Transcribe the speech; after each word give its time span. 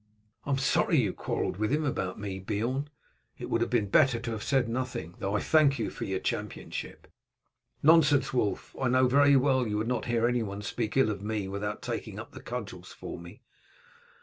"I 0.45 0.49
am 0.49 0.57
sorry 0.57 0.99
you 0.99 1.13
quarrelled 1.13 1.57
with 1.57 1.69
him 1.71 1.85
about 1.85 2.19
me, 2.19 2.39
Beorn. 2.39 2.89
It 3.37 3.51
would 3.51 3.61
have 3.61 3.69
been 3.69 3.87
better 3.91 4.19
to 4.21 4.31
have 4.31 4.41
said 4.41 4.67
nothing, 4.67 5.13
though 5.19 5.35
I 5.35 5.39
thank 5.41 5.77
you 5.77 5.91
for 5.91 6.05
your 6.05 6.17
championship." 6.19 7.05
"Nonsense, 7.83 8.33
Wulf. 8.33 8.75
I 8.81 8.87
know 8.89 9.07
very 9.07 9.35
well 9.35 9.67
you 9.67 9.77
would 9.77 9.87
not 9.87 10.05
hear 10.05 10.25
anyone 10.27 10.63
speak 10.63 10.97
ill 10.97 11.11
of 11.11 11.21
me 11.21 11.47
without 11.47 11.83
taking 11.83 12.17
up 12.17 12.31
the 12.31 12.41
cudgels 12.41 12.91
for 12.91 13.19
me." 13.19 13.43